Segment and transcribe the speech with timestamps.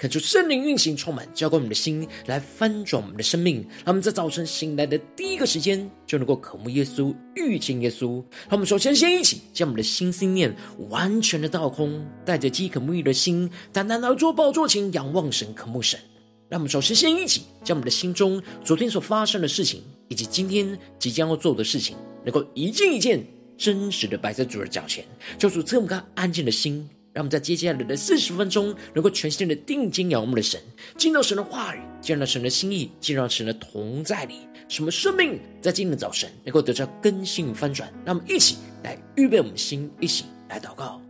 [0.00, 3.56] 恳求圣灵运行，充满浇灌我们的心，来翻转我们的生命。
[3.84, 8.14] 让我们在早晨醒来的第一个时间，就能够渴慕耶稣、遇见耶稣。
[8.48, 10.56] 让我们首先先一起将我们的心思念
[10.88, 16.00] 完全的倒空，带着饥渴沐浴的心，单单来坐宝座前仰望神、渴慕神。
[16.48, 23.22] 让我们首先先一起将我们的心中昨天所发生的事情，以及今天即将要做的事情，能够一件一件
[23.58, 25.04] 真实的摆在主的脚前，
[25.38, 26.88] 求主赐我们安静的心。
[27.12, 30.60] 让我们在接下来的四十分钟，能够全心的定睛仰望我们的神，
[30.96, 37.92] 进到神的话语，进入到神的心意，进入到神的同在里，什么生命在今天的早晨能够得到更新翻转？
[38.04, 41.00] 让我们一起来预备我们的心，一起来祷告。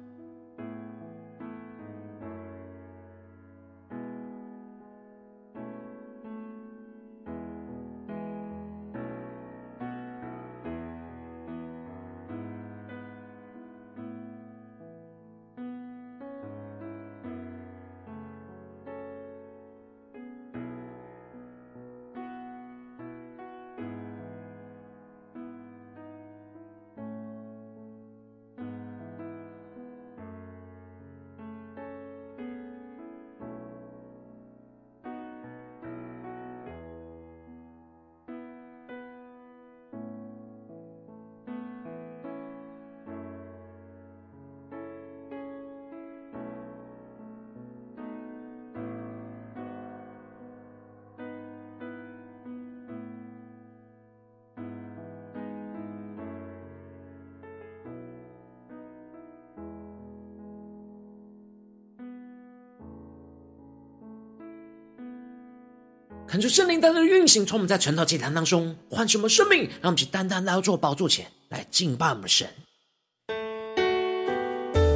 [66.30, 72.46] 看出圣灵单单的运行，从我们在晨祷祭坛当中唤醒我们生命，让我们去单单来到主宝座前来敬拜我们的神。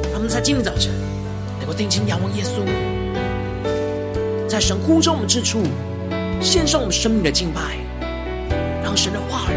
[0.03, 0.93] 让我们在今天早晨
[1.59, 2.65] 能够定睛仰望耶稣，
[4.47, 5.61] 在神呼召我们之处，
[6.41, 7.75] 献上我们生命的敬拜，
[8.81, 9.55] 让神的话语，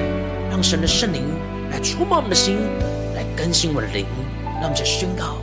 [0.50, 1.22] 让神的圣灵
[1.71, 2.56] 来触摸我们的心，
[3.15, 4.05] 来更新我们的灵，
[4.43, 5.38] 让我们去宣告。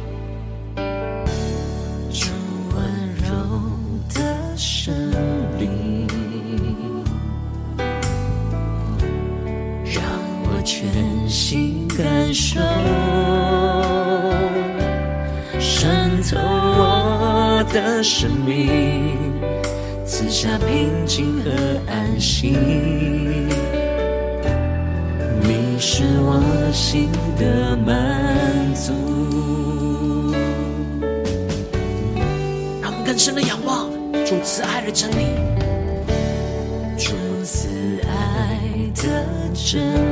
[18.08, 19.34] 生命
[20.06, 21.50] 赐下平静和
[21.88, 22.56] 安息，
[25.42, 26.40] 你是我
[26.72, 28.94] 心的满足。
[32.80, 33.90] 让我们更深的仰望
[34.24, 35.26] 主慈爱的真理，
[36.96, 38.60] 主慈爱
[38.94, 40.05] 的真理，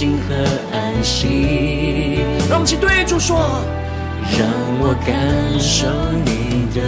[0.00, 0.34] 心和
[0.72, 3.36] 安息，让我们一起对主说：
[4.38, 4.48] 让
[4.80, 5.12] 我感
[5.60, 5.88] 受
[6.24, 6.80] 你的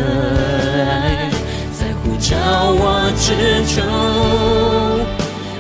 [0.89, 1.29] 爱，
[1.79, 2.35] 在呼召
[2.73, 3.37] 我之
[3.69, 3.83] 处，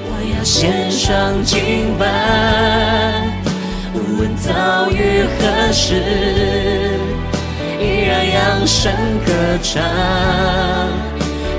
[0.08, 2.08] 我要献上敬拜，
[3.92, 5.92] 无论遭遇何时，
[7.78, 8.90] 依然扬声
[9.26, 9.30] 歌
[9.62, 9.82] 唱，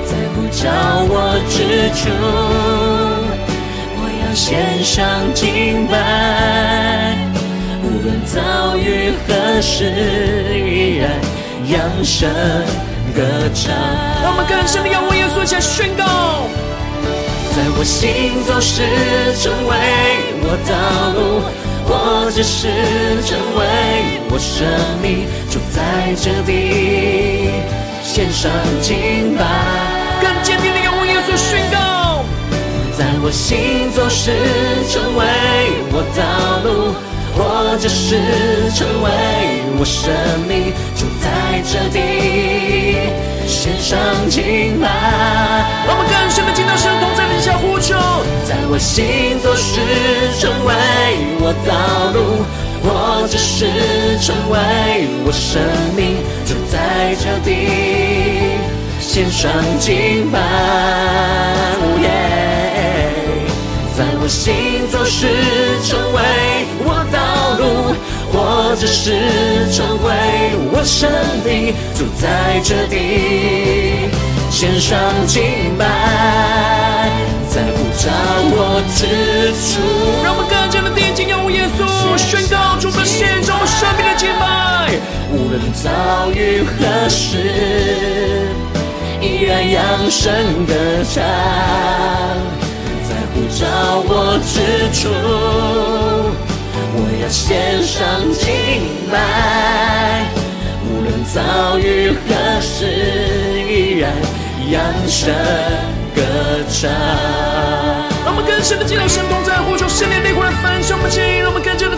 [0.08, 0.66] 在呼召
[1.08, 2.10] 我之处。
[4.36, 7.16] 献上敬拜，
[7.84, 9.86] 无论遭遇何时，
[10.56, 11.12] 依然
[11.68, 12.28] 扬声
[13.16, 13.22] 歌
[13.54, 13.74] 唱。
[14.24, 16.04] 让我们更深的仰望耶稣，来宣告：
[17.56, 18.82] 在我行走时，
[19.40, 19.72] 成为
[20.42, 20.74] 我道
[21.14, 21.46] 路；
[21.86, 22.68] 或者是
[23.24, 23.62] 成为
[24.32, 24.66] 我生
[25.00, 25.78] 命，就在
[26.18, 26.52] 这里
[28.02, 29.46] 献上敬拜。
[30.20, 30.73] 更坚定
[33.26, 34.32] 我行走时，
[34.92, 35.24] 成为
[35.94, 36.92] 我道路；
[37.32, 38.20] 或者是
[38.76, 39.08] 成为
[39.80, 40.12] 我生
[40.46, 41.98] 命，就在这地
[43.48, 43.98] 献上
[44.30, 44.90] 敬拜。
[45.88, 47.96] 让我们更深的进到神同在的下呼求。
[48.44, 49.80] 在我行走时，
[50.38, 50.76] 成为
[51.40, 51.72] 我道
[52.12, 52.44] 路；
[52.84, 55.64] 我只是成为我生
[55.96, 58.60] 命，就在这地
[59.14, 60.40] 献上敬拜。
[63.96, 65.28] 在我行走时，
[65.86, 66.20] 成为
[66.84, 67.94] 我道路；
[68.34, 70.10] 或者是成为
[70.72, 71.12] 我生
[71.46, 74.10] 命，住在这地
[74.50, 75.44] 献献上敬
[75.78, 75.86] 拜，
[77.48, 78.10] 在呼召
[78.50, 79.80] 我之处。
[80.24, 84.90] 让我们更加的定睛仰望耶稣，宣告主的献上生命的敬拜。
[85.32, 88.48] 无论遭遇何事，
[89.44, 90.32] 依然扬声
[90.66, 90.74] 歌
[91.04, 91.22] 唱，
[93.04, 93.68] 在呼召
[94.08, 94.56] 我之
[94.96, 95.10] 处，
[96.96, 98.00] 我要献上
[98.32, 98.48] 敬
[99.12, 100.32] 拜。
[100.88, 102.88] 无论遭遇何事，
[103.68, 104.14] 依然
[104.72, 105.36] 扬声
[106.16, 106.22] 歌
[106.72, 106.90] 唱。
[108.24, 111.98] 让我们更深的进入神同在，呼求圣灵内火来焚烧我们，让我们更加的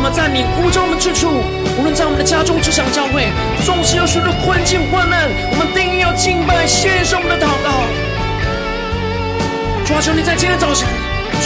[0.00, 1.28] 们在你呼召我们之处，
[1.78, 3.28] 无论在我们的家中、职场、教会，
[3.64, 7.70] 纵使有许多困境、患难，我们定要敬拜，献上我们的祷告。
[10.00, 10.88] 求你在今天早晨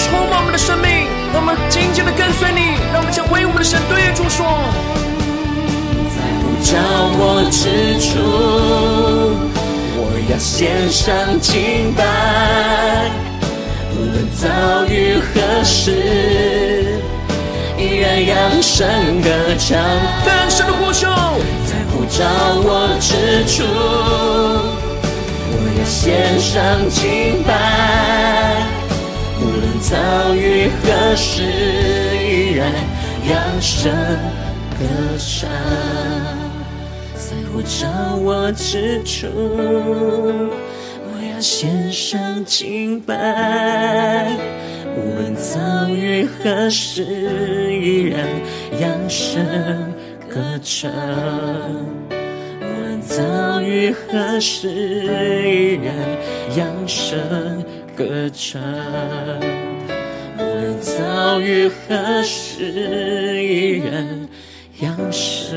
[0.06, 4.46] 充满我们的生命，让我们紧紧的跟随你，让我们将为我们的神对主说。
[6.14, 6.78] 在呼召
[7.18, 8.20] 我之处，
[9.98, 13.10] 我要献上敬拜，
[13.96, 16.83] 无论遭遇何事，
[17.84, 18.88] 依然扬声
[19.20, 19.28] 歌
[19.58, 19.76] 唱。
[20.24, 21.06] 更深的呼求，
[21.66, 22.24] 在呼召
[22.64, 23.62] 我之处。
[25.50, 27.52] 我要献上敬拜，
[29.38, 31.42] 无论遭遇何事，
[32.24, 32.72] 依然
[33.28, 33.92] 扬声
[34.78, 34.82] 歌
[35.18, 35.50] 唱。
[37.14, 39.26] 在呼召我之处，
[41.06, 44.36] 我要献上敬拜，
[44.96, 47.02] 无论遭遇何事，
[47.72, 48.28] 依然
[48.80, 49.92] 扬声
[50.28, 50.90] 歌唱。
[52.60, 55.94] 无论遭遇何事，依然
[56.56, 57.64] 扬声
[57.96, 58.62] 歌唱。
[60.38, 64.28] 无论遭遇何事，依然
[64.80, 65.52] 扬声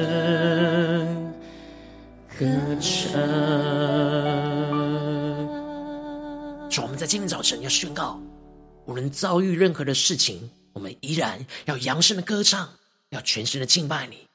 [2.39, 2.45] 歌
[2.79, 3.21] 唱。
[6.69, 8.19] 主，我们在今天早晨要宣告：
[8.87, 12.69] 无论遭遇任何的事情，我们依然要扬声的歌唱，
[13.09, 14.25] 要全心的敬拜你，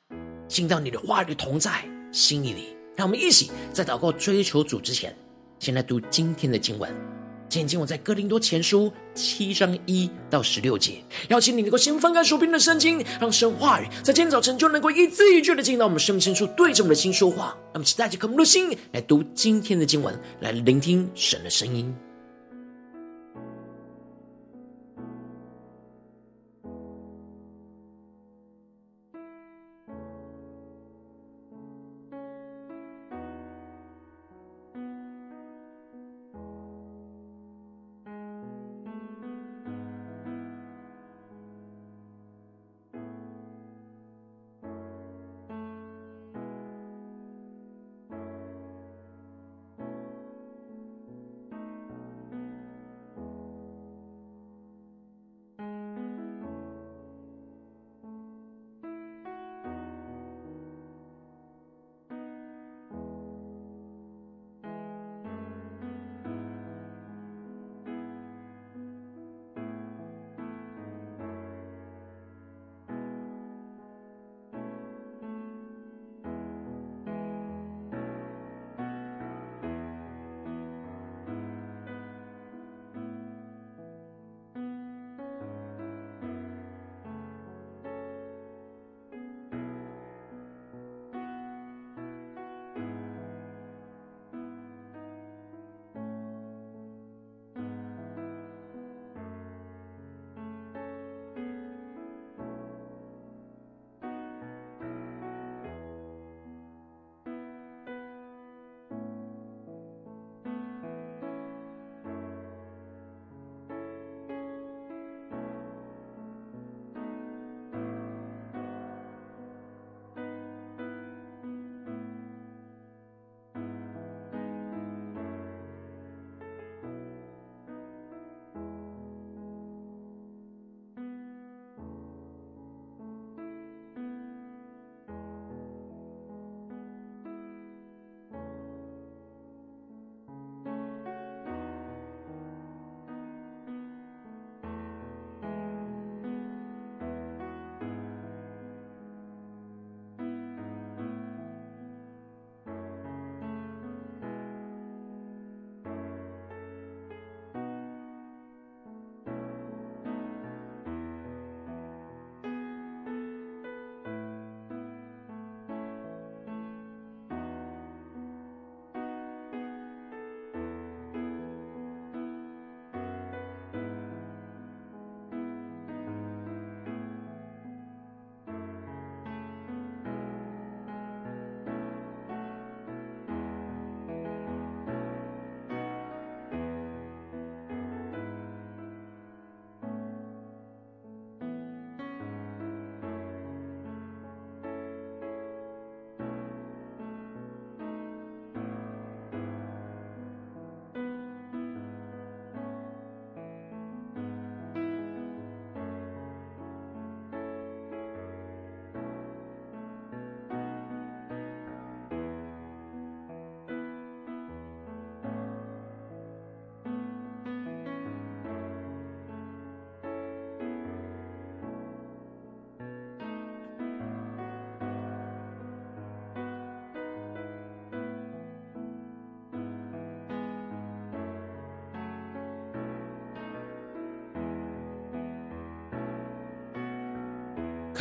[0.46, 1.82] 进到你的话语同在
[2.12, 2.76] 心里里。
[2.94, 5.16] 让我们一起在祷告追求主之前，
[5.58, 6.94] 先来读今天的经文。
[7.48, 11.02] 今天经文在哥林多前书七章一到十六节。
[11.28, 17.56] 邀请你能够先翻开手边的圣经，让神话语在今天早晨就能够一字一句的进到我们生命深处，对着我们的心说话。
[17.72, 21.94] 让我们期待着渴慕的心来读今天的经文，来聆听神的声音。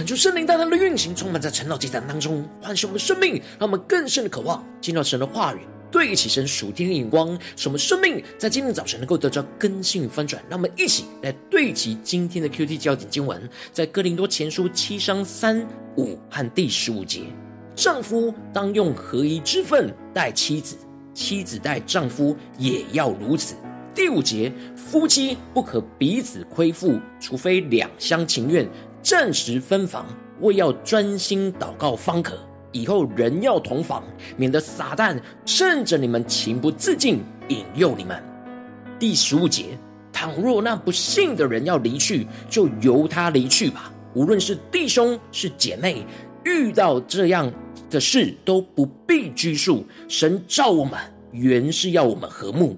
[0.02, 5.60] 恳求圣灵大大的运行，充满在晨祷祭坛当中，唤醒我们生命，让我们更深的渴望进到神的话语，
[5.92, 10.44] 对齐神属天的眼光，使我们生命在今天早晨能够得到更新翻转。
[10.50, 15.64] 让我们一起来对齐今天的 QT 焦点经文，在哥林多前书七章三
[15.98, 17.26] 五和第十五节：
[17.76, 20.76] 丈夫当用合一之分待妻子，
[21.14, 23.54] 妻子待丈夫也要如此。
[23.94, 28.66] 第五节，夫妻不可彼此亏负，除非两厢情愿，
[29.02, 30.06] 暂时分房，
[30.40, 32.38] 为要专心祷告方可。
[32.72, 34.04] 以后人要同房，
[34.38, 38.24] 免得撒旦趁着你们情不自禁，引诱你们。
[38.98, 39.78] 第十五节，
[40.14, 43.92] 倘若那不信的人要离去，就由他离去吧。
[44.14, 46.06] 无论是弟兄是姐妹，
[46.46, 47.52] 遇到这样
[47.90, 49.86] 的事都不必拘束。
[50.08, 50.98] 神召我们，
[51.32, 52.78] 原是要我们和睦。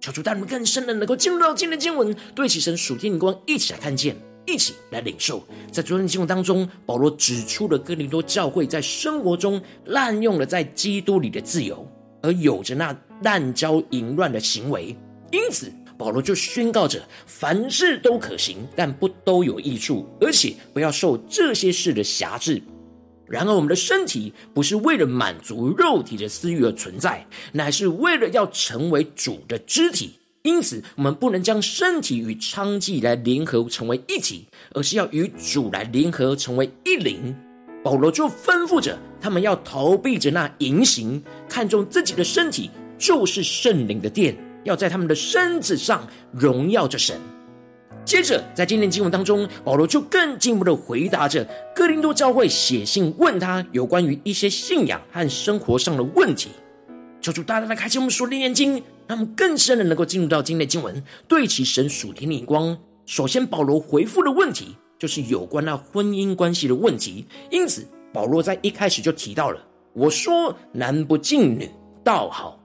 [0.00, 5.42] 求主带我们更深的能够进入到今天的经文，对齐神属天的光，一起来看见，一起来领受。
[5.72, 11.86] 在昨天的经文当中，保罗指出了哥林多教会在生活中滥用了在基督里的自由，
[12.22, 14.96] 而有着那滥交淫乱的行为。
[15.32, 22.62] 因此，保罗就宣告着：凡事都可行，但不都有益处，而且不要受这些事的辖制。
[23.26, 30.18] 然而，我们的身体不是为了满足肉体的私欲而存在，乃是为了要成为主的肢体。
[30.44, 37.34] 因此，我们不能将身体与娼妓来联合成为一体，而是要与主来联合成为一灵。
[37.82, 47.18] 保罗就吩咐着他们要逃避着那淫行，看重自己的身体就是圣灵的殿，要在他们的身子上荣耀着神。
[48.04, 51.42] 接着，在今天经文当中，保罗就更进一步的回答着
[51.74, 56.50] 哥林多教会写信问他有关于一些信仰和生活上的问题。
[57.24, 58.74] 求主大大的开启我们属灵的眼睛，
[59.06, 62.76] 让我们更深的能够进入到今天的经文，对齐神属天的眼光。
[63.06, 67.24] 首先，保罗回复的问题就是有关那婚姻关系的问题。
[67.50, 71.70] 因此，保罗在一开始就提到了：“我说男不敬女，
[72.04, 72.60] 倒好。”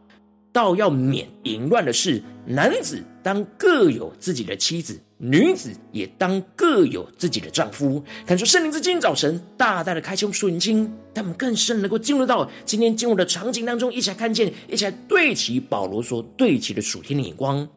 [0.51, 8.01] 倒要免淫乱的事，男子当各有自己的妻子，女子也当各有自己的丈夫。
[8.25, 17.67] 感受圣灵在今天早晨大大的开启我们属灵心，让我们更深能够进入到今天进入的场景当中，一起来看见，一起来对齐保罗所对齐的属天的眼光。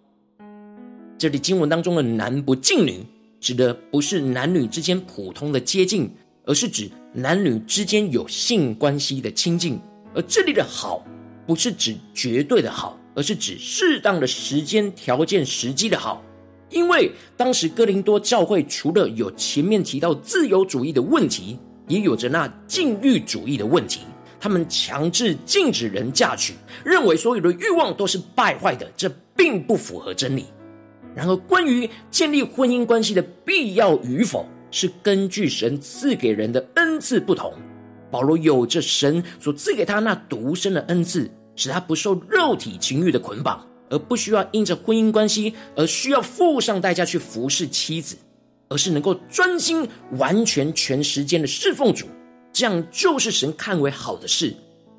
[1.18, 3.04] 这里经文当中的男不近女，
[3.40, 6.08] 指的不是男女之间普通的接近，
[6.44, 9.80] 而是指男女之间有性关系的亲近。
[10.14, 11.04] 而这里的好。
[11.44, 16.22] 不是指绝对的好，而是指适当的时间、条件、时机的好。
[16.72, 24.00] 因为当时哥林多教会除了有前面提到自由主义的问题，也有着那禁欲主义的问题。
[24.40, 30.46] 他们强制禁止人嫁娶，认为所有的欲望都是败坏的，这并不符合真理。
[31.14, 37.52] 然而，关于建立婚姻关系的必要与否，是根据神赐给人的恩赐不同。
[38.10, 48.16] 保罗有着神所赐给他那独生的恩赐，使他不受肉体情欲的捆绑，而不需要因着婚姻关系而需要付上代价去服侍妻子，
[48.68, 52.06] 而是能够专心完全全时间的侍奉主，
[52.52, 54.52] 这样就是神看为好的事。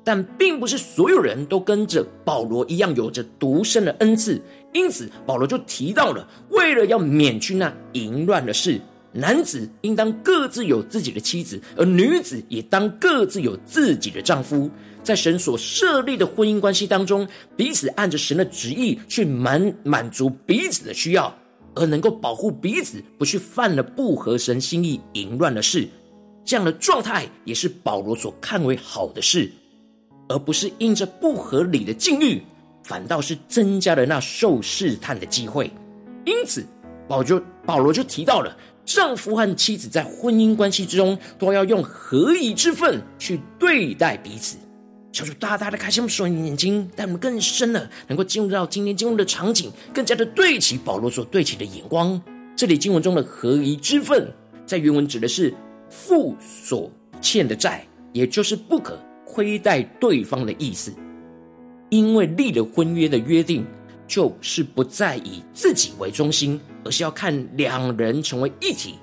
[0.06, 4.40] 但并不是所有人都跟着保罗一样有着独生的恩赐，
[4.72, 8.80] 因此保罗就提到了，为了要免去那淫乱的事。
[9.16, 14.68] 男子应当各自有自己的妻子，而女子也当各自有自己的丈夫。
[15.04, 21.32] 在神所设立的婚姻关系当中，彼此按着神的旨意去满满足彼此的需要，
[21.74, 25.86] 而能够保护彼此不去犯了不合神心意淫乱的事。
[26.44, 29.50] 这样的状态也是保罗所看为好的事，
[30.28, 32.42] 而不是因着不合理的境遇，
[32.82, 35.70] 反倒是增加了那受试探的机会。
[36.24, 36.66] 因此，
[37.06, 38.56] 保就保罗就提到了。
[38.86, 44.58] 丈夫和妻子在婚姻关系之中，都要用合一之分去对待彼此。
[45.14, 52.20] 求主大大的开启我们属灵的眼睛，带我们更深的能够进入到今天经文的场景，更加的对齐保罗所对齐的眼光。
[52.56, 54.28] 这里经文中的合一之分，
[54.66, 55.54] 在原文指的是
[55.88, 56.90] 付所
[57.20, 60.92] 欠的债，也就是不可亏待对方的意思。
[61.90, 63.64] 因为立了婚约的约定，
[64.08, 66.60] 就是不再以自己为中心。
[66.84, 68.96] 而是要看两人成为一体，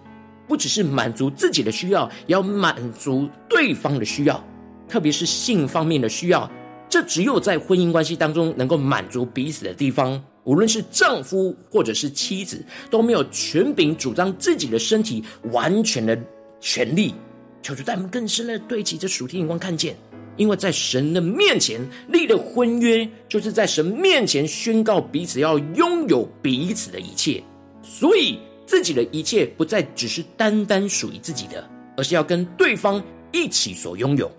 [0.48, 4.44] 不只是满足自己的需要，也要满足对方的需要，
[4.92, 6.52] 特别是性方面的需要。
[6.90, 16.20] 这只有在婚姻关系当中能够满足彼此的地方，无论是丈夫或者是妻子，都没有权柄主张自己的身体完全的
[16.60, 17.16] 权利。
[17.62, 19.96] 求主带我们更深的对齐这属天眼光看见，
[20.36, 21.80] 因为在神的面前
[22.10, 27.42] 立了婚约，就是在神面前宣告彼此要拥有彼此的一切。
[27.82, 34.30] 所以，自己的一切不再只是单单属于自己的，而是要跟对方一起所拥有。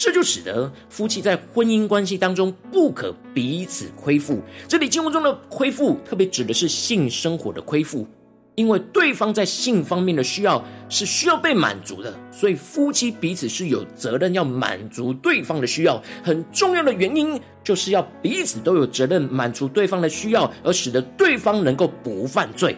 [0.00, 4.40] 这就使得夫妻在婚姻关系当中不可彼此亏负。
[4.66, 8.08] 这里经文中的亏负，特别指的是性生活的亏负，
[8.54, 16.02] 因为对方在性方面的需要是需要被满足的，所以夫妻彼此是有责任要满足对方的需要。
[16.24, 22.74] 很重要的原因就是要彼此都有责任满足对方的需要，而使得对方能够不犯罪。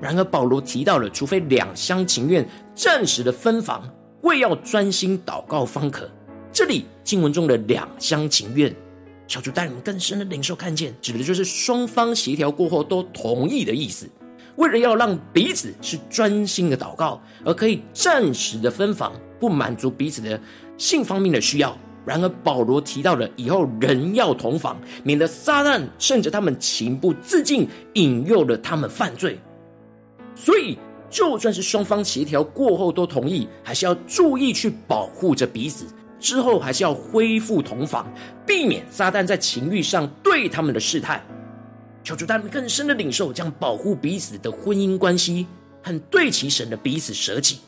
[0.00, 3.88] 然而保罗提到了，除非两厢情愿，暂时的分房，
[4.22, 6.10] 为要专心祷告方可。
[6.52, 8.74] 这里经文中的两厢情愿，
[9.26, 14.06] 小主带你们更深的领受看见，指的就是双方协调过后都同意的意思。
[14.56, 20.38] 为了要让彼此是专心的祷告，而可以暂时的分房，不满足彼此的
[20.76, 21.74] 性方面的需要。
[22.04, 29.40] 然而保罗提到了以后人要同房，免得撒旦趁着他们情不自禁，引诱了他们犯罪。
[30.34, 30.76] 所以
[31.08, 35.86] 就算是双方协调过后都同意，还是要注意去保护着彼此。
[36.22, 38.10] 之后还是要恢复同房，
[38.46, 41.20] 避免撒旦在情欲上对他们的试探。
[42.04, 45.46] 求主他们更深的领受，将保护彼此的婚姻关系
[45.82, 47.58] 和对齐神的彼此舍己。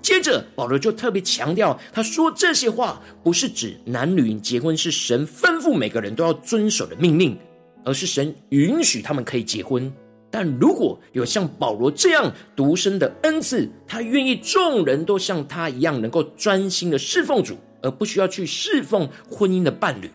[0.00, 7.38] 接着保罗就特别强调，他说这些话不是指男女结婚是神吩咐每个人都要遵守的命令，
[7.84, 9.92] 而是神允许他们可以结婚。
[10.30, 17.56] 但如果有像保罗这样独身的恩赐，他愿意众人都像他一样，能够专心的侍奉主。
[17.82, 20.10] 而不需要去侍奉婚姻的伴侣，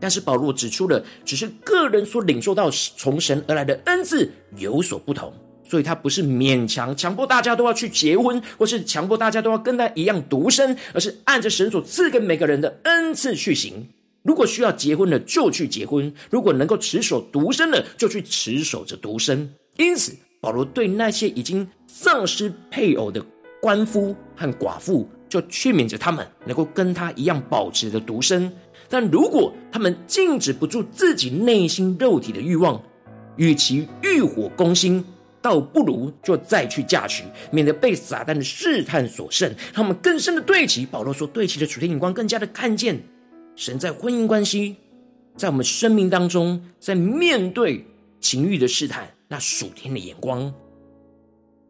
[0.00, 5.32] 但是保罗指出了，只是个人所领受到从神而来的恩赐有所不同，
[5.64, 13.88] 所以他不是勉强强迫大家都要去结婚，或是强迫大家都要跟他一样独身，而是按着神所赐给每个人的恩赐去行。
[14.22, 19.52] 如果需要结婚了，就去结婚；如果能够持守独身了，就去持守着独身。
[19.76, 23.24] 因此，保罗对那些已经丧失配偶的
[23.62, 25.08] 鳏夫和寡妇。
[25.28, 28.50] 就劝勉着他们能够跟他一样保持着独身，
[28.88, 32.80] 但如果他们禁止不住自己内心肉体的欲望，
[33.36, 35.04] 与其欲火攻心，
[35.40, 39.54] 倒不如就再去嫁娶，免得被撒旦的试探所胜。
[39.72, 42.98] 他们更深的对齐，保罗所对齐的主天眼光，更加的看见
[43.54, 44.76] 神在婚姻关系，
[45.36, 47.86] 在我们生命当中，在面对
[48.20, 50.52] 情欲的试探，那属天的眼光。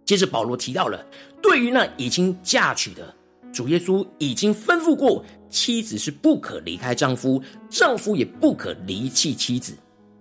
[0.04, 1.04] 接着保罗提到了，
[1.42, 3.14] 对于那已经嫁娶的。
[3.52, 9.72] 主耶稣已经吩咐过，妻子是不可离开丈夫，丈夫也不可离弃妻子。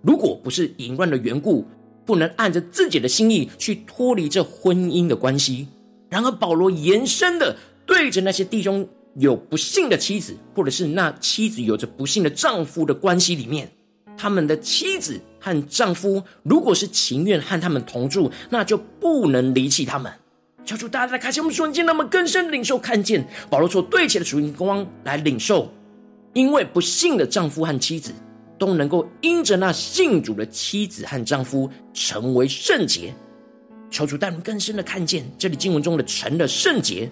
[0.02, 1.64] 如果不是淫乱的缘故，
[2.04, 5.68] 不能按着自己的心意去脱离这婚姻的关系。
[6.08, 13.70] 然而，保罗延伸的对着那些弟兄有不幸的妻子，或者是那妻子有着不幸的丈夫的关系里面，
[14.16, 20.10] 他们的妻子和丈夫如果是情愿和他们同住，那就不能离弃他们。
[20.68, 25.72] 求主大大来开启我们瞬间，让我们更深领受看见保罗所对齐的属灵光来领受，
[26.34, 28.12] 因为不信的丈夫和妻子
[28.58, 33.14] 都能够因着那信主的妻子和丈夫成为圣洁。
[33.90, 37.10] 求主带我们更深的看见，这里经文中的成了圣洁，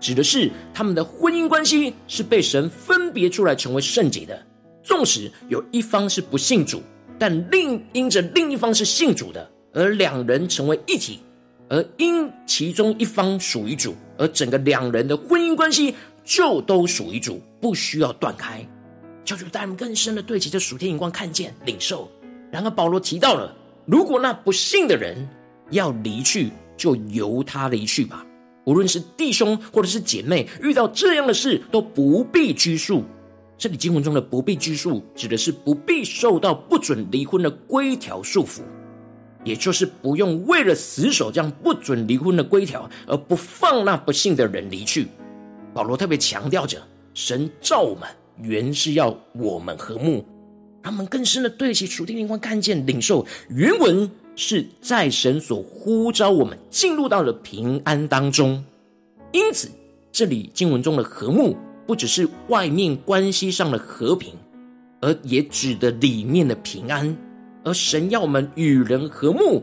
[0.00, 4.36] 指的是他们的婚姻关系是被神分别出来成为圣洁的。
[4.82, 6.82] 纵使有一方是不信主，
[7.20, 11.20] 但另因着另一方是信主的，而两人成为一体。
[11.68, 18.64] 而因其中一方属于主，而整个两人的婚姻关系就都属于主，不需要断开。
[19.24, 22.08] 求主带我们更深的对齐这属天眼光，看见领受。
[22.52, 23.52] 然而保罗提到了，
[23.84, 25.28] 如果那不信的人
[25.70, 28.24] 要离去，就由他离去吧。
[28.64, 33.02] 无论是弟兄或者是姐妹，遇到这样的事都不必拘束。
[33.58, 38.60] 这里经文中的不必拘束，指的是不必受到不准离婚的规条束缚。
[39.46, 45.06] 也就是不用为了死守这样不准离婚的规条而不放那不幸的人离去。
[45.72, 46.82] 保罗特别强调着，
[47.14, 48.08] 神召我们
[48.42, 50.24] 原是要我们和睦，
[50.82, 53.24] 让我们更深的对齐属天灵光看见领受。
[53.48, 58.64] 原文是在神所呼召我们进入到了平安当中，
[59.32, 59.70] 因此
[60.10, 61.56] 这里经文中的和睦
[61.86, 64.34] 不只是外面关系上的和平，
[65.00, 67.16] 而也指的里面的平安。
[67.66, 69.60] 而神要我们与人和睦，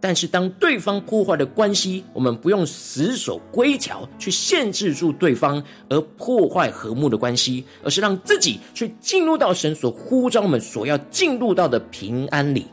[0.00, 12.66] 但是当对方破坏了关系，我们不用死守规条去限制住对方而破坏和睦的关系，而是让自己去进入到神所呼召我们所要进入到的平安里，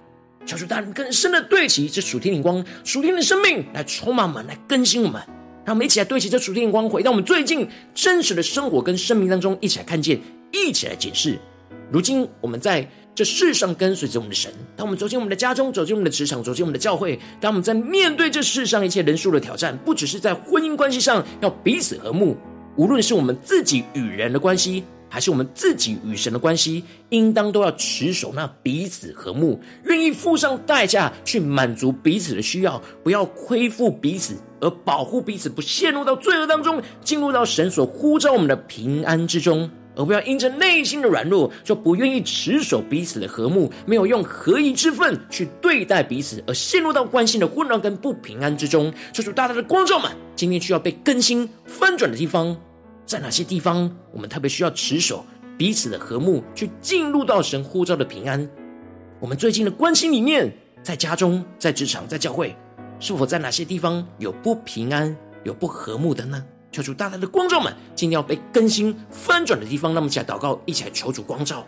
[0.46, 5.20] 求主大人更深的对齐这属天的光、属天的生命来充满我们，来更新我们，
[5.66, 11.40] 让我们一起来对齐这属天的光，回到我们最近真实的生活跟生命当中，一起来看见，一起来解释。
[11.92, 12.88] 如今我们在
[13.18, 22.38] 这世上跟随着我们的神，当我们走进我们的家中，走进我们的职场，走进我们的教会，当我们在面对这世上一切人数的挑战，不只是在婚姻关系上要彼此和睦，
[22.76, 39.68] 无论是我们自己与人的关系，还是我们自己与神的关系，应当都要持守那彼此和睦，愿意付上代价去满足彼此的需要，不要亏负彼此，而保护彼此不陷入到罪恶当中，进入到神所呼召我们的平安之中。
[39.98, 48.94] 而不要因着内心的软弱，就不愿意持守彼此的和睦，没有用合一之分去对待彼此，而陷入到关系的混乱跟不平安之中。
[49.12, 52.56] 求主大大的光照们，今天需要被更新翻转的地方，
[53.06, 55.26] 在哪些地方我们特别需要持守
[55.58, 58.48] 彼此的和睦，去进入到神呼召的平安？
[59.20, 62.56] 我们最近的关心里面，在家中、在职场、在教会，
[63.00, 66.46] 是否在哪些地方有不平安、有不和睦的呢？
[66.78, 71.66] 求主大大的光照们，今天要被更新翻转的地方，那么一起来祷告，一起来求主光照。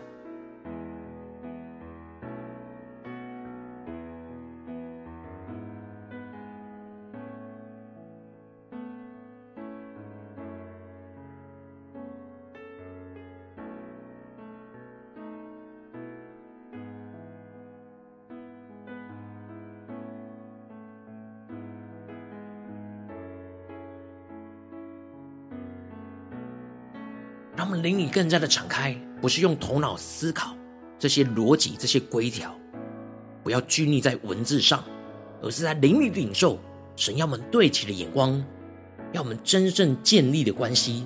[27.60, 30.56] 让我们灵里更加的敞开，不是用头脑思考
[30.98, 32.58] 这些逻辑、这些规条，
[33.44, 34.82] 不要拘泥在文字上，
[35.42, 36.58] 而是在灵里领受
[36.96, 38.42] 神要我们对齐的眼光，
[39.12, 41.04] 要我们真正建立的关系，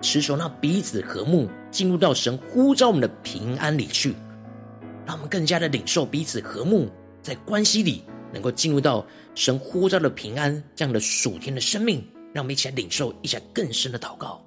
[0.00, 4.16] 持守那彼此和睦，进入到神呼召我们的平安里去，
[5.06, 6.90] 让我们更加的领受彼此和睦，
[7.22, 9.06] 在关系里能够进入到
[9.36, 14.42] 神呼召的平安这样的属天的生命，让我们一起来领受，一起来更深的祷告。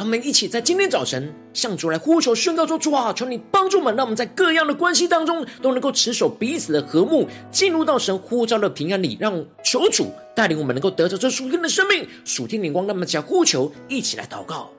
[0.00, 9.18] 让我们一起在今天早晨向主来呼求宣告说：主啊，求你帮助我们，让我们在各样的关系当中都能够持守彼此的和睦，进入到神呼召的平安里。
[9.20, 12.86] 让求主带领我们能够得着这属天的生命、属天灵光。
[12.86, 14.70] 让我们将呼求一起来祷告。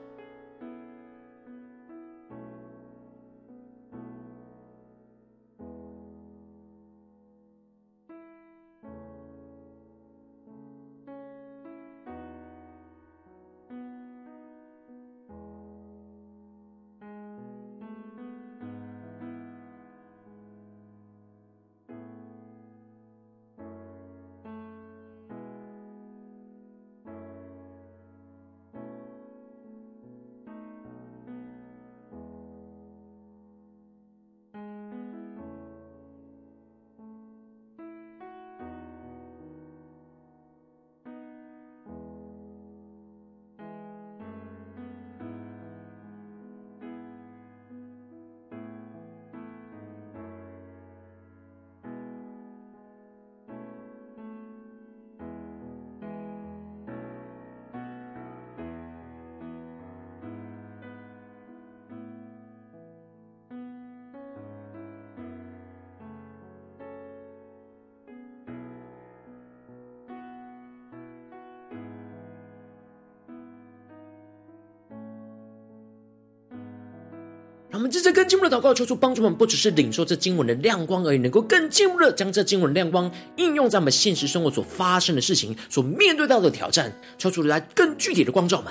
[77.72, 86.92] 让我们接着更进一步的祷告，求主帮助我们，不只是领受这经文的亮光而已，能够更进一步的将这经文的亮光应用在我们现实生活所发生的事情、所面对到的挑战。
[87.16, 88.70] 求主来更具体的光照们。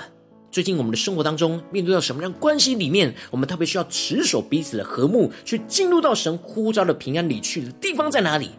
[0.52, 8.52] 最近我们的生活当中面对到什么样关系里面，我们特别需要持守彼此的和睦，去进入到神呼召的平安里去的地方在哪里？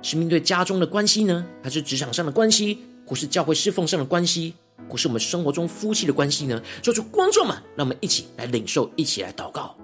[0.00, 4.54] 是面对家中的关系呢，还是职场上的关系，或是教会侍奉上的关系，
[4.88, 6.62] 或是我们生活中夫妻的关系呢？
[6.80, 9.76] 求主光照们，让我们一起来领受，一起来祷告。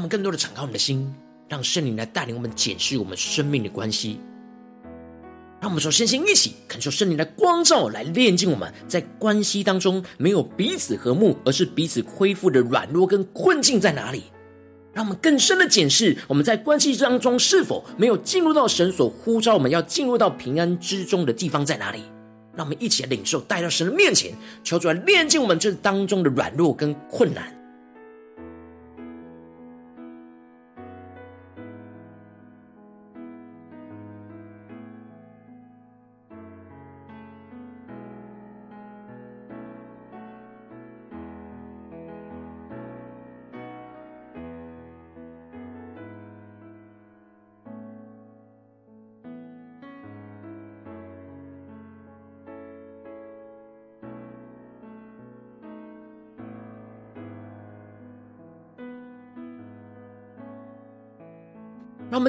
[0.00, 1.14] 我们更多的敞开我们的心，
[1.46, 4.18] 让圣灵来带领我们检视我们生命的关系，
[5.60, 14.22] 让我们说，身心一起感受圣灵的光照，来炼净我们在关系当中没有彼此和睦，而是彼此恢复的软弱跟困境在哪里？
[14.94, 22.00] 让我们更深的检视我们在关系当中是否没有进入到神所呼召我们要进入到平安之中的地方在哪里？
[22.56, 24.32] 让我们一起来领受，带到神的面前，
[24.64, 27.54] 求主来炼净我们这当中的软弱跟困难。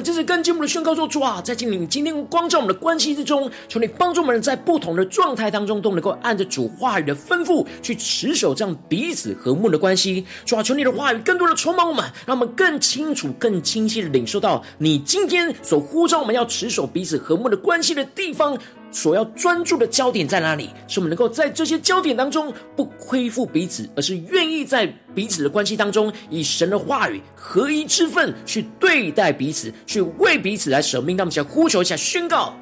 [0.02, 10.26] 这次更进一步的宣告说：主啊，在今天今天光照我们的关系之中，求你帮助我们在不同的状态当中，都能够按着主话语的吩咐去持守这样彼此和睦的关系。
[10.44, 18.58] 主啊，求你的话语更多的充满我们，让我们更清楚、更清晰的领受到你今天所呼召我们要持守彼此和睦的关系的地方。
[18.92, 20.70] 所要专注的焦点在哪里？
[20.86, 31.16] 是我们能够在这些焦点当中不亏负彼此，而是愿意在彼此的关系当中，以神的话语合一之分去对待彼此，去为彼此来舍命。
[31.16, 32.54] 让我们先呼求一下，宣告。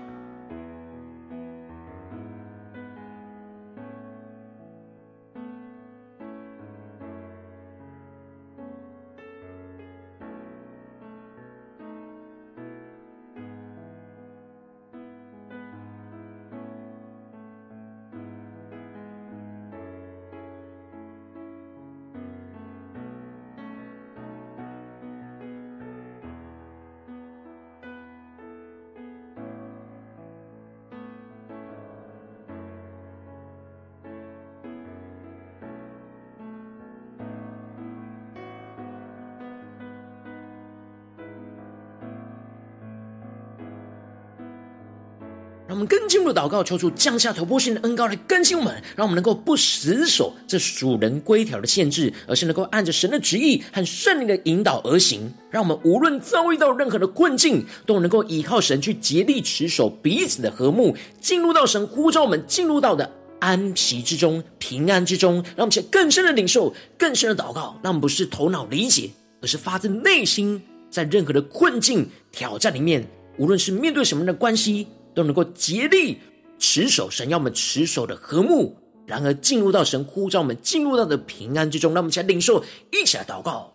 [45.80, 55.32] 们更进一步的祷告，求主降下突破性的恩膏来更新我们，让我们能够不死守这属人规条的限制，而是能够按着神的旨意和圣灵的引导而行。
[55.50, 65.36] 让我们无论遭遇到任何的困境，都能够依靠神去竭力持守彼此的和睦，进入到神呼召我们进入到的安息之中、平安之中。
[65.56, 74.86] 让我们且更深的领受、更深的祷告，让我们不是头脑理解，而是发自内心，在任何的困境、挑战里面，无论是面对什么样的关系。
[75.14, 76.18] 都能够竭力
[76.58, 83.74] 持守神要我们持守的和睦，然而进入到神呼召我们进入到的平安之中，让我们一起来领受，一起来祷告。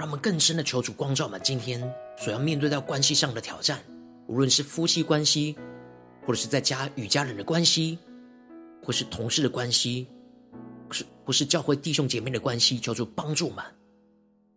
[0.00, 1.78] 让我们更深的求主光照我们今天
[2.16, 3.78] 所要面对到关系上的挑战，
[4.28, 5.54] 无论是夫妻关系，
[6.26, 7.98] 或者是在家与家人的关系，
[8.82, 10.08] 或是同事的关系，
[10.90, 13.62] 是或是教会弟兄姐妹的关系，求主帮助我们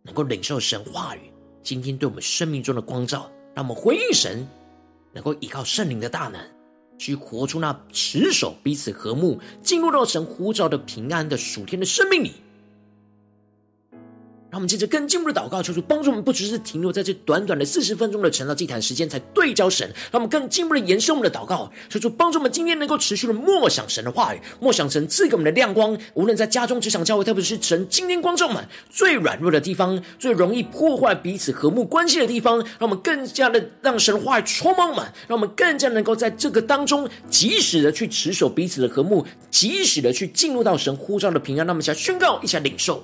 [0.01, 1.29] 能够领受神话语，
[1.61, 4.47] 今天对我们生命中的光照，让我们回应神，
[5.11, 6.41] 能够依靠圣灵的大能，
[6.97, 12.31] 去活出那持守彼此和睦，进入到神呼召的平安的属天的生命里。
[14.53, 43.03] 让我们接着更进步的祷告，求主帮助我们，不只是停留在这短短的四十分钟的晨祷祭坛时间才对焦神，让我们更进一步的延伸我们的祷告，求主帮助我们今天能够持续的默想神的话语，默想神赐给我们的亮光，无论在家中、职场、教会，特别是神今天光照们最软弱的地方，最容易破坏彼此和睦关系的地方，让我们更加的让神话语充满我们，让我们更加能够在这个当中及时的去持守彼此的和睦，及时的去进入到神呼召的平安，让我们一起来宣告，一起领受。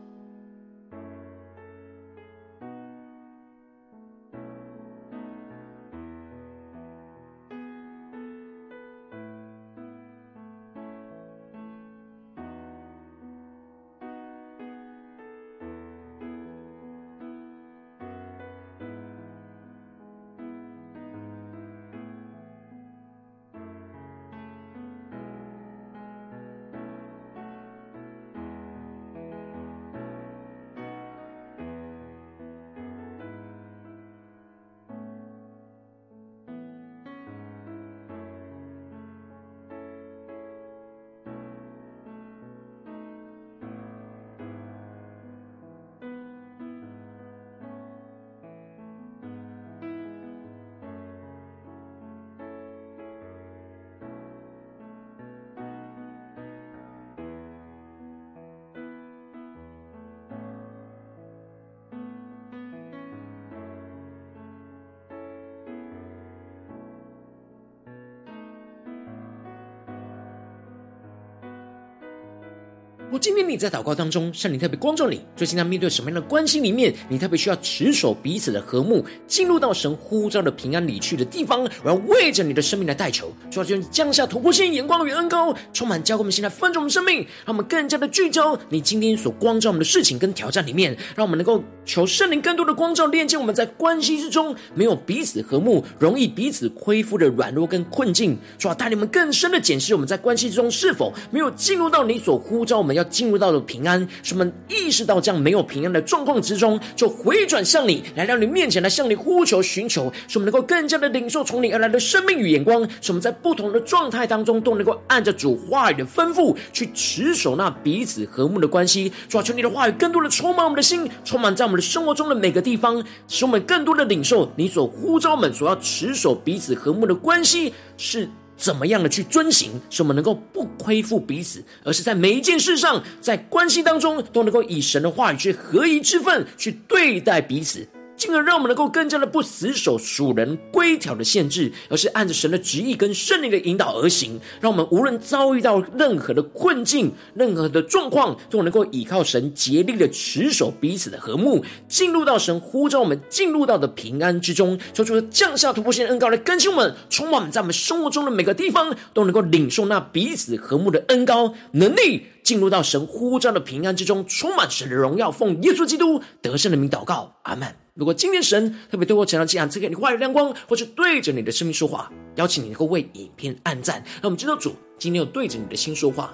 [73.11, 103.00] 如今天你在祷告当中，圣灵特别光照你，最近在面对什么样的关系里面，你特别需要持守彼此的和睦，进入到神呼召的平安里去的地方，然后为着你的生命来代求，主要就是降下突破性眼光与恩膏，充满教会我们现在分盛我们生命，让我们更加的聚焦你今天所光照我们的事情跟挑战里面，让我们能够求圣灵更多的光照，链接我们在关系之中没有彼此和睦，容易彼此亏负的软弱跟困境，主要带领我们更深的检视我们在关系之中是否没有进入到你所呼召我们要。
[103.01, 119.11] 要进入到了平安，使我们意识到这样没有平安的状况之中，就回转向你，来到你面前，来向你呼求寻求，使我们能够更加的领受从你而来的生命与眼光，使我们在不同的状态当中都能够按着主话语的吩咐去持守那彼此和睦的关系。
[119.27, 128.29] 主啊，求你的话语更多的充满我们的心，充满在我们的生活中的每个地方，使我们更多的领受你所呼召我们所要持守彼此和睦的关系是。
[128.61, 137.87] 怎么样的去遵行，使我们能够不亏负彼此，而是在每一件事上，在关系当中，都能够以神的话语去合一之分去对待彼此。
[138.21, 142.51] 进而让我们能够更加的不死守属人规条的限制，而是按着神。
[142.51, 144.37] 的旨意跟圣灵的引导而行。
[144.59, 149.53] 让我们无论遭遇到任何的困境、任何的状况，都能够依靠神。
[149.55, 152.59] 竭力的持守彼此的和睦，进入到神。
[152.59, 154.77] 呼召我们进入到的平安之中。
[154.93, 165.31] 求主降下突破性的恩膏来更新我们，充满我们在我们生活中的每个地方，都能够领受那彼此和睦的恩膏能力，进入到神呼召的平安之中，充满神的荣耀。
[165.31, 167.75] 奉耶稣基督得胜的名祷告，阿门。
[167.93, 176.33] 如果今天神特别对我成了这样，赐给你话语亮光，或是对着你的生命说话，邀请你能够为影片按赞，让我们知道主今天有对着你的心说话，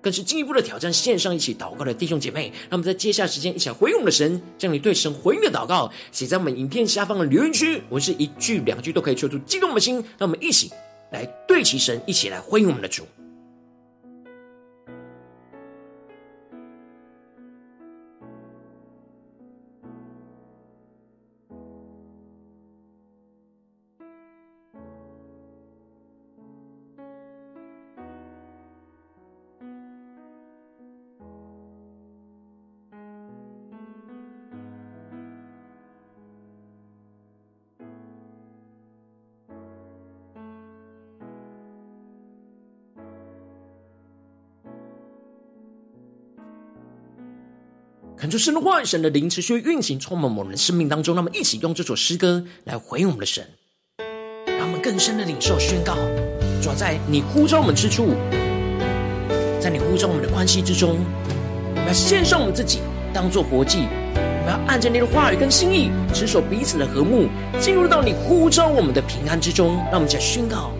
[0.00, 2.52] 更是进一步的挑战线上一起祷告的弟兄姐妹。
[2.70, 9.96] 让我们在接下来时间一起来回应我们的神，将你对神回应的祷告写在我们影片下方的留言区，我们是一句两句都可以说出激动我们的心。
[10.16, 10.70] 让我们一起
[11.10, 13.04] 来对齐神，一起来回应我们的主。
[48.20, 51.14] 看出神的话，神的灵持续运行，充满我们的生命当中。
[51.14, 53.46] 那么一起用这首诗歌来回应我们的神，
[54.58, 55.94] 让我们更深的领受宣告。
[56.60, 58.08] 主要在你呼召我们之处，
[59.60, 60.98] 在你呼召我们的关系之中，
[61.70, 62.80] 我们要献上我们自己，
[63.14, 63.86] 当做活祭。
[64.16, 67.28] 我们要按着你的话语跟心意，持守彼此的和睦，
[67.60, 69.76] 进入到你呼召我们的平安之中。
[69.92, 70.72] 让我们再宣告。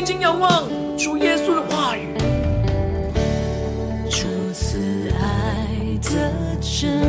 [0.00, 2.16] 定睛仰望主耶稣的话语，
[4.08, 5.66] 主慈爱
[6.00, 7.02] 的真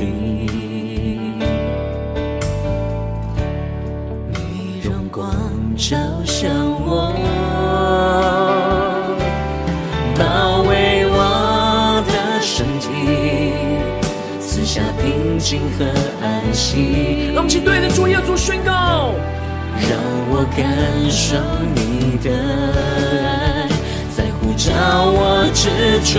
[0.00, 0.48] 理，
[4.32, 5.30] 你荣光
[5.76, 5.94] 照
[6.24, 6.50] 向
[6.86, 7.12] 我，
[10.18, 12.88] 包围我的身体，
[14.40, 15.84] 赐下平静和
[16.22, 17.30] 安息。
[17.34, 19.12] 让我们对着主耶稣宣告，
[19.82, 20.66] 让我感
[21.10, 21.36] 受
[21.74, 21.87] 你
[22.22, 23.68] 的爱，
[24.16, 24.70] 在呼召
[25.10, 25.68] 我之
[26.04, 26.18] 处。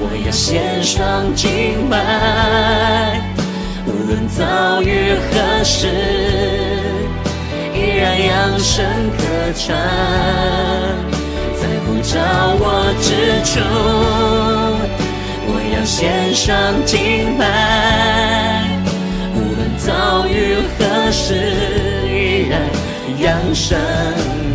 [0.00, 1.96] 我要献上敬拜，
[3.86, 5.86] 无论遭遇何时，
[7.74, 8.84] 依然扬声
[9.16, 9.22] 歌
[9.54, 9.76] 唱，
[11.56, 12.18] 在呼召
[12.58, 12.64] 我
[13.00, 13.06] 之
[13.44, 13.50] 处。
[15.44, 16.50] 我要献上
[16.84, 17.40] 敬拜，
[19.34, 21.34] 无论遭遇何时，
[22.08, 22.60] 依然
[23.18, 23.78] 扬声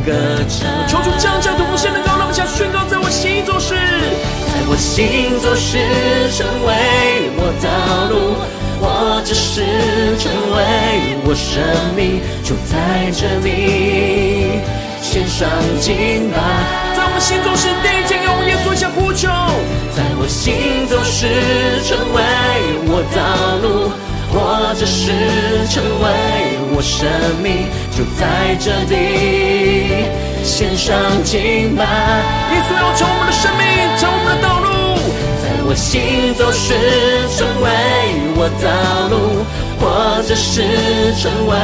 [0.06, 0.12] 歌
[0.48, 0.68] 唱。
[0.88, 3.76] 求主降下突破性的高，让我宣告，在我心做事。
[4.70, 5.78] 我行做事
[6.36, 7.68] 成为我道
[8.12, 8.36] 路，
[8.82, 9.64] 或者是
[10.20, 11.64] 成为我生
[11.96, 14.60] 命，就在这里
[15.02, 15.48] 献上
[15.80, 16.36] 敬拜。
[16.96, 19.30] 在我们心中是第一件，要我耶稣向呼求。
[19.96, 21.28] 在我行做事
[21.88, 22.20] 成为
[22.92, 23.18] 我道
[23.64, 23.90] 路，
[24.34, 25.16] 或者是
[25.72, 26.06] 成为
[26.78, 27.10] 我生
[27.42, 30.06] 命，就在这里
[30.44, 31.84] 献上敬拜。
[32.54, 33.66] 耶稣要成我们的生命，
[33.98, 34.70] 成我们的道路。
[35.42, 36.78] 在我行走时
[37.36, 37.68] 成为
[38.38, 39.42] 我道路，
[39.82, 40.62] 或者是
[41.18, 41.58] 成为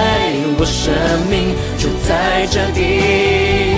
[0.58, 0.90] 我生
[1.30, 3.78] 命，就在这里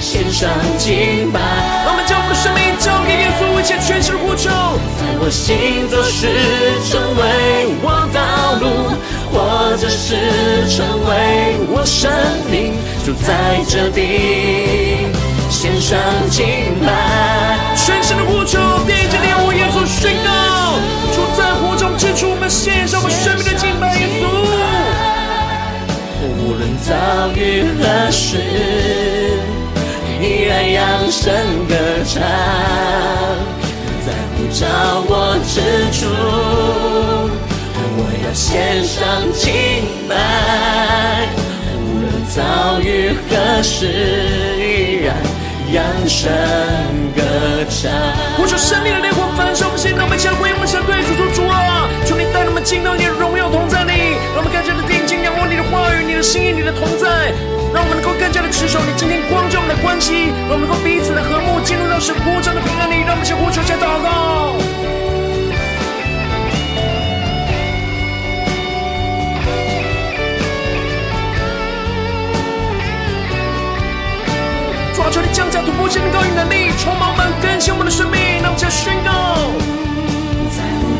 [0.00, 1.38] 献上敬拜。
[1.86, 4.50] 让我们将我们的生命交给耶稣，一切全心呼求。
[4.98, 6.26] 在我行走时
[6.90, 8.98] 成为我道路，
[9.32, 10.14] 或者是
[10.68, 12.10] 成为我生
[12.50, 12.74] 命，
[13.04, 15.08] 就在这里
[15.50, 15.98] 献上
[16.30, 17.58] 敬拜。
[17.74, 19.22] 全心的呼求，第一件。
[19.84, 20.28] 宣告，
[21.12, 24.22] 主在火中之处，我们献上我生命的敬拜，耶稣。
[26.22, 26.94] 无论遭
[27.34, 28.38] 遇何时，
[30.20, 31.34] 依然扬声
[31.66, 31.74] 歌
[32.06, 32.22] 唱，
[34.06, 34.60] 在呼召
[35.08, 35.10] 我
[35.50, 35.60] 之
[35.90, 36.00] 处，
[38.34, 39.52] 献上敬
[40.08, 41.28] 拜。
[41.78, 43.86] 无论遭遇何时，
[44.58, 45.14] 依然
[45.72, 46.30] 扬声
[47.14, 47.22] 歌
[47.68, 47.90] 唱。
[48.36, 49.68] 呼求生命的烈火焚烧。
[49.96, 57.32] 让我们相会，我们相对主说主啊，求你带我们进到你的荣耀同在里，让我们更加的定睛仰望你的话语、你的心意、你的同在，
[57.74, 64.61] 让我们能够更加的持守你今天光照我们的关系，让我们能够彼此的和睦，进入到神扩张的平安里，让我们先呼求、先祷告。
[75.64, 79.10] 住你降下突破性的高音能力，充满我们，更新我们的生命，让我们先宣告。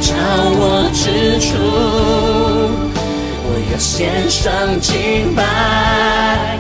[0.01, 0.13] 召
[0.55, 1.57] 我之处，
[3.45, 6.59] 我要献上敬拜。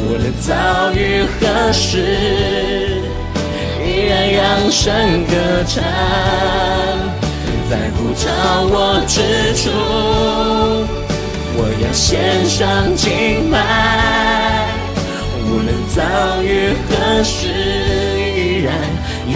[0.00, 3.02] 无论遭遇何时，
[3.84, 5.32] 依然扬声歌
[5.66, 5.82] 唱。
[7.70, 8.26] 在呼召
[8.70, 9.16] 我之
[9.56, 9.70] 处，
[11.56, 14.37] 我要献上敬拜。
[15.68, 18.72] 无论遭遇何时，依然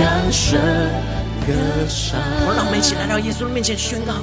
[0.01, 0.59] 扬声。
[1.45, 4.14] 我让我们一起来到耶稣的面前宣告：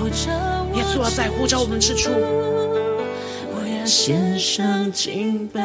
[0.74, 5.62] 耶稣啊，在呼召我们之处，我要献上敬拜。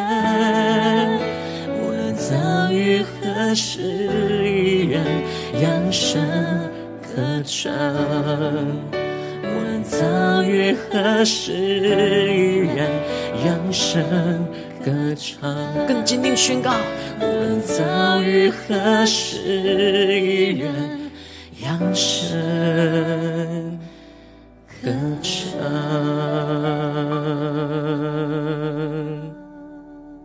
[1.80, 3.80] 无论遭遇何时，
[4.44, 5.02] 依然
[5.62, 6.20] 扬声
[7.00, 7.72] 歌唱。
[9.42, 12.90] 无论遭遇何时，依然
[13.46, 14.04] 扬声
[14.84, 15.54] 歌唱。
[15.86, 16.74] 更坚定宣告：
[17.20, 21.00] 无论遭遇何时，依然。
[21.60, 23.78] 扬声
[24.82, 24.90] 歌
[25.22, 25.58] 唱。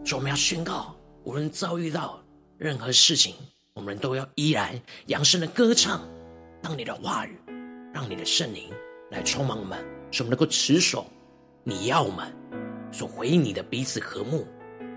[0.03, 0.93] 说我们要宣告，
[1.23, 2.19] 无论遭遇到
[2.57, 3.35] 任何事情，
[3.73, 6.01] 我们都要依然扬声的歌唱。
[6.61, 7.39] 让你的话语，
[7.93, 8.63] 让你的圣灵
[9.11, 9.79] 来充满我们，
[10.11, 11.05] 使我们能够持守
[11.63, 12.27] 你要我们
[12.91, 14.45] 所回应你的彼此和睦，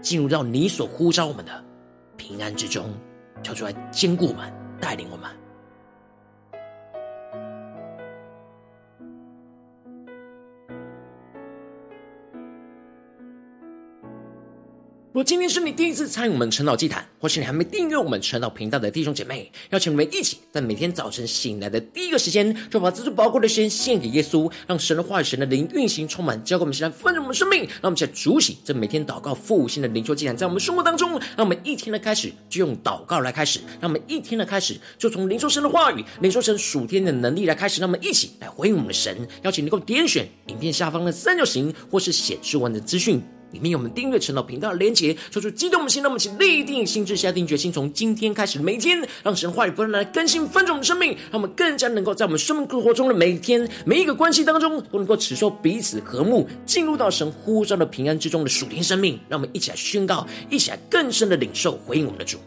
[0.01, 1.65] 进入到你所呼召我们的
[2.17, 2.93] 平安之中，
[3.43, 5.42] 跳出来坚固我们，带领我们。
[15.25, 23.71] 今天是你第一次参与我们晨祷祭坛，或是你还没订阅我们晨祷频道的弟兄姐妹，邀请你们一起在每天早晨醒来的第一个时间，就把这最宝贵的时间。
[23.71, 27.61] 献给耶稣，让神的话语、神的灵运行充满，交给我们，现在丰盛我们生命。
[27.61, 32.33] 让我们在主起这每天祷告复兴的灵修祭坛，在我们生活当中，让我们一天的开始。
[32.49, 34.79] 就用祷告来开始，让我们一天的开始。
[34.99, 39.17] 就从灵修神的话语、灵修神属天的能力来开始，让我们一起来回应我们的神。
[39.43, 43.23] 邀请你能够点选影片下方的三角形，或是显示完整资讯。
[43.53, 59.19] 里面有我们订阅陈老频道的连结，说出激动的心，让我们一起立定心智，下定决心，从今天开始每一天，让神话语不断来更新翻转我们生命，让我们更加能够在我们生命生活中的每一天每一个关系当中，都能够持守彼此和睦，进入到神呼召的平安之中的属灵生命。
[59.29, 62.39] 让我们一起来宣告，一起来更深的领受回应我们的主。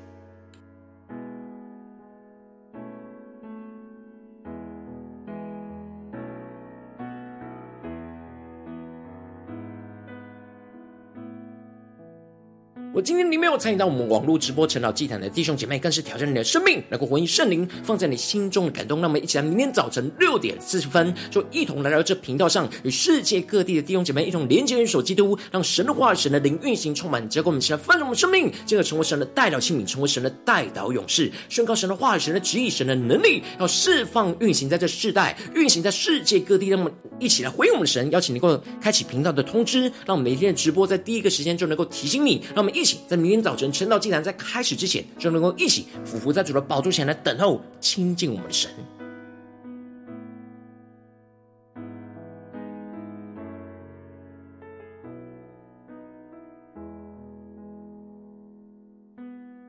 [12.96, 19.02] 我今天你没有参与到我们网络直播晨祷祭坛的弟兄姐妹，更是挑战你的生命，能够回应圣灵放在你心中的感动。
[19.02, 36.70] 那我们一起来，明天早晨六点四十分，就一同来到这频道上，与世界各地的弟兄姐妹一同连接、联手基督，让神的话语、神的灵运行充满，结果我们起来翻转我们生命，进而成为神的代表器皿，成为神的代祷勇士，宣告神的话语、神的旨意、神的能力，要释放运行在这世代，运行在世界各地。
[36.70, 36.90] 那么
[37.20, 48.70] 一起来回应我们的神，邀请你能够开启频道的通知，让我们每天的直播在第一个时间就能够提醒你，让我们一在明天早晨晨祷祭坛在开始之前，就能够一起俯伏在主的宝座前来等候亲近我们的神。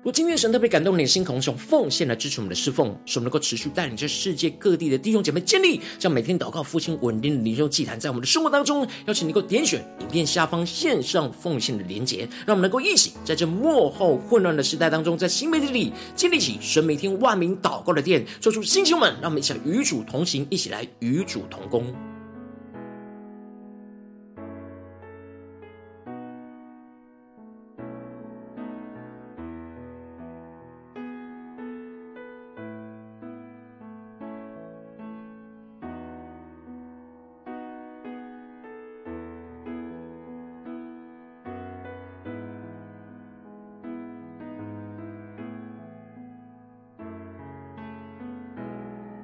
[0.06, 21.92] 如今天神特别感动你的心，同时用奉献来支持我们的侍奉，使我们能够持续带领着世界各地的弟兄姐妹建立，将每天祷告复兴稳定的灵修祭坛，在我们的生活当中，邀请你能够点选影片下方线上奉献的连结，让我们能够一起在这幕后混乱的时代当中，在新媒体里建立起神每天万名祷告的殿，做出星球们，让我们一起来与主同行，一起来与主同工。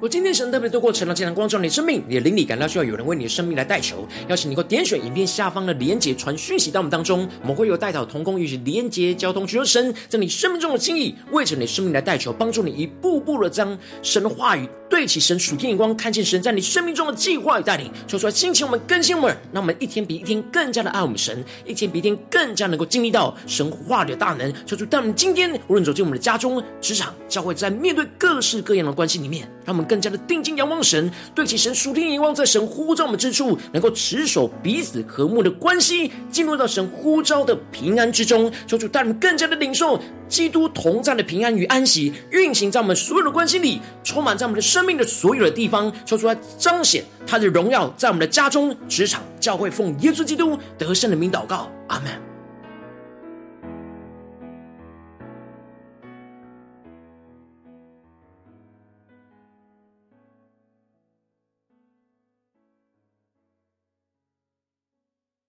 [0.02, 38.50] 我今天神特别透过晨祷祭坛光照你的生命，你的灵里感到需要有人为你的生命来代求，邀请你能够点选影片下方的连结，传讯息到我们当中，我们会有代祷同工与你连结交通，求神在你生命中的心意，为着你生命来代求，帮助你一步步的将神的话语对齐神属天眼光，看见神在你生命中的计划与带领，求出来兴起我们更新我们，让我们一天比一天更加的爱我们神，一天比一天更加能够经历到神话语的大能，求主带我们今天无论走进我们的家中、职场、教会，在面对各式各样的关系里面，让我们更加的定睛仰望神，对齐神属天眼光，在神呼召我们之处，能够持守彼此和睦的关系，进入到神呼召的平安之中。
[38.66, 52.31] 求主带我们更加的领受基督同在的平安与安息，运行在我们所有的关系里，充满在我们的生命的所有的地方，求主来彰显他的荣耀，在我们的家中、职场、教会，奉耶稣基督得胜的名祷告，阿门。